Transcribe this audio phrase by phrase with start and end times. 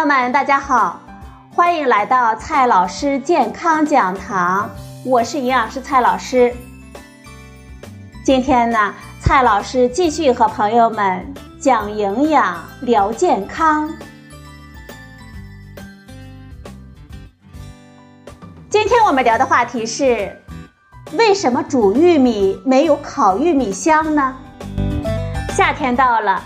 [0.00, 0.98] 朋友们，大家好，
[1.54, 4.70] 欢迎来到蔡老师健康讲堂，
[5.04, 6.56] 我是营养师蔡老师。
[8.24, 13.90] 今天呢，蔡老师继续和朋友们讲营养、聊健康。
[18.70, 20.34] 今天我们聊的话题是：
[21.12, 24.34] 为什么煮玉米没有烤玉米香呢？
[25.50, 26.42] 夏天到了。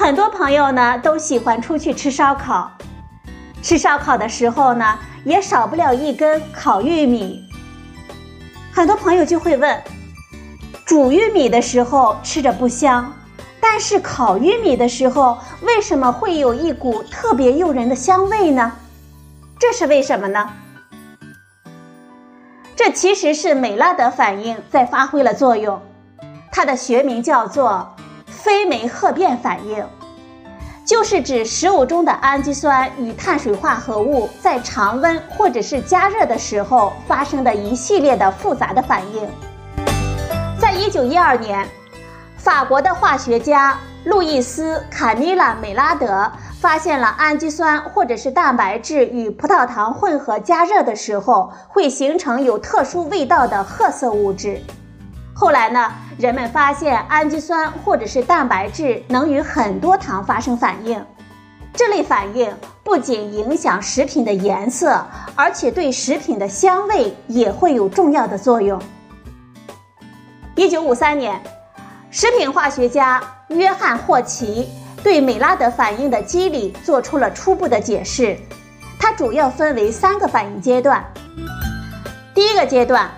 [0.00, 2.72] 很多朋友呢都喜欢出去吃烧烤，
[3.60, 7.46] 吃烧烤的时候呢也少不了一根烤玉米。
[8.72, 9.78] 很多朋友就会问：
[10.86, 13.12] 煮玉米的时候吃着不香，
[13.60, 18.72] 但是烤玉米的时候为什么会有一股特别诱人的香味呢？
[19.58, 20.48] 这是为什么呢？
[22.74, 25.78] 这其实是美拉德反应在发挥了作用，
[26.50, 27.94] 它的学名叫做。
[28.42, 29.84] 非酶褐变反应，
[30.84, 39.28] 就是指食物中的氨基酸与碳水化合物在常温或者是加热的时候发生的一系列的复杂的反应。
[40.58, 41.68] 在一九一二年，
[42.38, 54.62] 法国的化学家路易斯·卡尼拉·美拉德发现了氨基酸或者是蛋白质与葡萄糖混合加热的时候会形成有特殊味道的褐色物质。
[55.32, 61.02] 后来呢，人们发现氨基酸或者是蛋白质能与很多糖发生反应，
[61.72, 65.02] 这类反应不仅影响食品的颜色，
[65.34, 68.78] 而且对食品的香味也会有重要的作用。
[70.56, 71.40] 一九五三年，
[72.10, 74.68] 食品化学家约翰霍奇
[75.02, 78.36] 对美拉德反应的机理做出了初步的解释，
[78.98, 81.02] 它主要分为三个反应阶段。
[82.34, 83.10] 第一个阶段。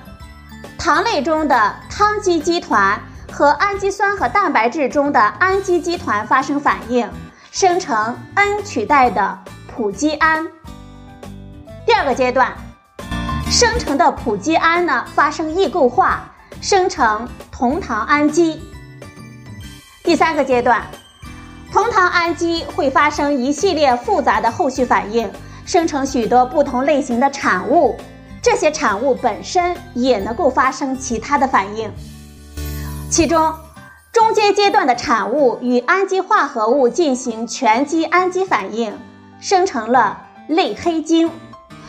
[0.85, 3.01] 糖类中的羰基基团
[3.31, 7.09] 和氨基酸和蛋白质中的氨基基团发生反应，
[7.53, 9.39] 生成 N 取代的
[9.69, 10.45] 普基胺。
[11.87, 12.53] 第二个阶段，
[13.49, 16.29] 生成的普基胺呢发生异构化，
[16.61, 18.61] 生成酮糖氨基。
[20.03, 20.85] 第三个阶段，
[21.73, 25.31] 酮糖氨基会发生一系列复杂的后续反应，
[25.65, 27.97] 生成许多不同类型的产物。
[28.43, 31.89] 这些产物本身也能够发生其他的反应，
[33.09, 33.55] 其中
[34.13, 38.93] 中间阶段的产物与氨基化合物进行全基氨基反应，
[39.41, 41.31] 生成了类黑晶，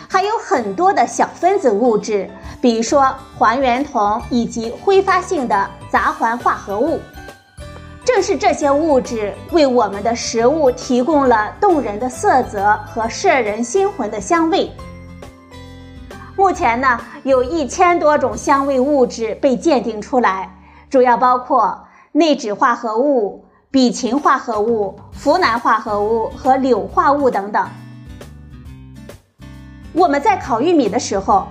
[0.08, 2.30] 还有很多的小分子物质，
[2.62, 7.00] 比如说还原酮以及挥发性的杂环化合物。
[8.06, 14.72] 正是这些物质为我们的食物提供了动人的色泽和摄人心魂的香味。
[16.36, 20.50] 目前呢，有一千多种香味物质被鉴定出来，
[20.90, 27.68] 主要包括内酯化合物、吡嗪化合物、呋喃化合物和硫化物等等。
[29.94, 31.48] 我们在烤玉米的时候，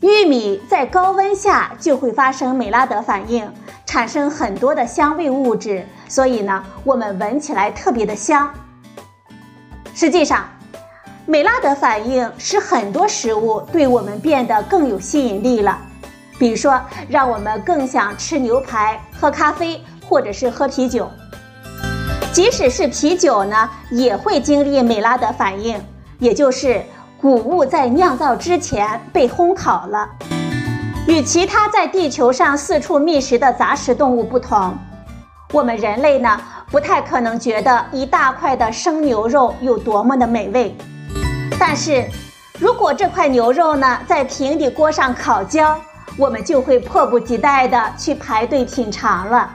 [0.00, 3.48] 玉米在高温下就会发生美拉德反应，
[3.86, 8.52] 产生很多的香味物质，所以呢，我们闻起来特别的香。
[9.94, 10.44] 实际上，
[11.28, 15.76] 美拉德反应使很多食物对我们变得更有吸引力了，
[16.38, 21.10] 比如说，让我们更想吃牛排、喝咖啡或者是喝啤酒。
[22.32, 25.76] 即使是啤酒呢，也会经历美拉德反应，
[26.20, 26.80] 也就是
[27.20, 30.08] 谷物在酿造之前被烘烤了。
[31.08, 34.78] 与其他在地球上四处觅食的杂食动物不同，
[35.52, 40.72] 我们人类呢，不太可能觉得一大块的生牛肉有多么的美味。
[41.58, 42.08] 但是，
[42.58, 45.78] 如果这块牛肉呢在平底锅上烤焦，
[46.16, 49.50] 我们就会迫不及待地去排队品尝了。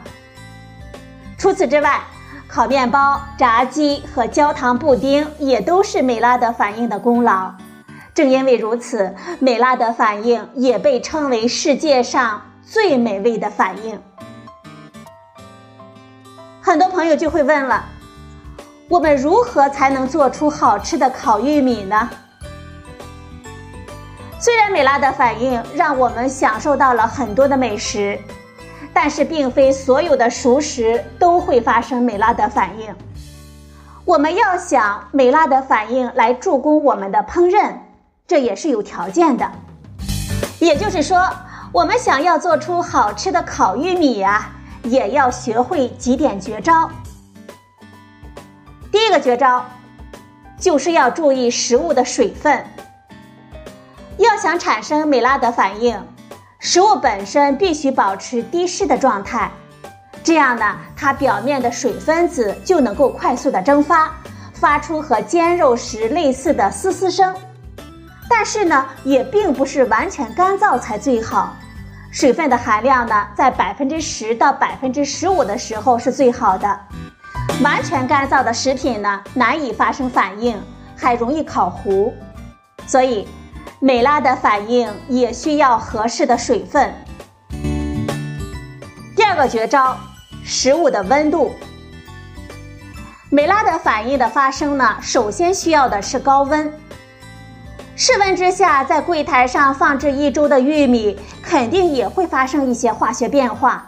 [1.38, 2.02] 除此之外，
[2.48, 7.52] 烤面包、炸鸡和焦糖布丁也都是美拉德反应的功劳。
[8.14, 14.00] 正因为如此，美拉德反应也被称为世界上最美味的反应。
[16.62, 17.86] 很多朋友就会问了。
[18.92, 22.10] 我们如何才能做出好吃的烤玉米呢？
[24.38, 28.20] 虽然美拉德反应让我们享受到了很多的美食，
[28.94, 32.94] 但是并非所有的熟食都会发生美拉德反应。
[34.04, 37.72] 我们要想美拉德反应来助攻我们的烹饪，
[38.28, 39.50] 这也是有条件的。
[40.60, 41.30] 也就是说，
[41.72, 44.50] 我们想要做出好吃的烤玉米啊，
[44.84, 46.92] 也要学会几点绝招。
[48.92, 49.66] 第一个绝招，
[50.60, 52.62] 就是要注意食物的水分。
[54.18, 55.98] 要想产生美拉德反应，
[56.60, 59.50] 食物本身必须保持低湿的状态，
[60.22, 64.14] 这样呢，它表面的水分子就能够快速的蒸发，
[64.54, 67.34] 发出和煎肉时类似的嘶嘶声。
[68.30, 71.56] 但是呢，也并不是完全干燥才最好。
[72.12, 76.80] 水分的含量呢，在百分之十到百分之十五的时候是最好的。
[77.64, 80.60] 完全干燥的食品呢，难以发生反应，
[80.98, 82.12] 还容易烤糊。
[82.88, 83.28] 所以，
[83.80, 86.92] 美拉德反应也需要合适的水分。
[89.16, 89.96] 第二个绝招，
[90.44, 91.54] 食物的温度。
[93.30, 96.74] 美拉德反应的发生呢，首先需要的是高温。
[97.96, 103.88] 室温之下，在柜台上放置一周的玉米，肯定也会发生一些化学变化。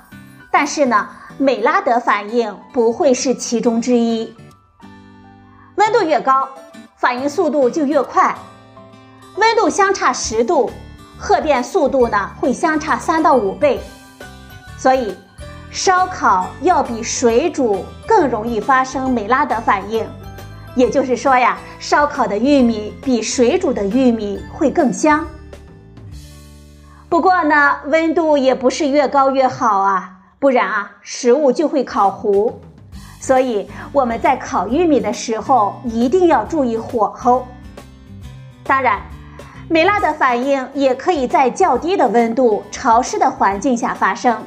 [0.52, 4.34] 但是呢，美拉德反应不会是其中之一。
[5.76, 6.48] 温度越高，
[6.96, 8.36] 反应速度就越快。
[9.38, 10.70] 温度相差十度，
[11.18, 13.80] 褐变速度呢会相差三到五倍。
[14.78, 15.16] 所以，
[15.72, 20.08] 烧烤要比水煮更容易发生美拉德反应。
[20.76, 25.28] 也就是说呀，烧烤的玉米比水煮的玉米会更香。
[27.10, 30.13] 不过呢，温度也不是越高越好啊，
[30.44, 32.60] 不然啊，食物就会烤糊。
[33.18, 37.48] 所以我们在烤玉米的时候一定要注意火候。
[38.66, 39.00] 当然，
[39.70, 44.38] 美拉德反应也可以在较低的温度、潮湿的环境下发生。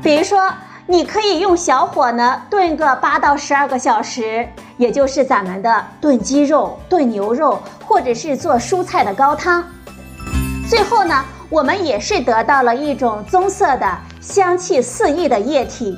[0.00, 0.54] 比如说，
[0.86, 4.48] 你可以用小火呢炖个八到十二个小时。
[4.76, 9.64] 也就是咱们的炖鸡肉、炖牛肉，或者是做蔬菜的高汤。
[10.68, 15.96] 最后呢，我们也是得到了一种棕色的、香气四溢的液体。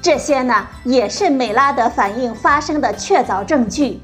[0.00, 4.00] 这些呢，也是美拉德反应发生的确凿证据。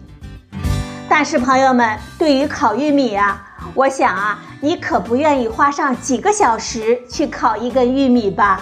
[1.08, 3.42] 但是朋友们，对于烤玉米啊，
[3.74, 8.60] 我想啊，你可不愿意花上几个小时去烤一根玉米吧？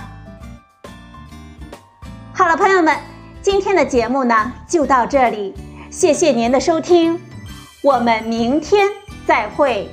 [2.33, 2.97] 好了，朋友们。
[3.43, 5.55] 今天的节目呢，就到这里，
[5.91, 7.21] 谢谢您的收听，
[7.83, 8.89] 我们明天
[9.27, 9.91] 再会。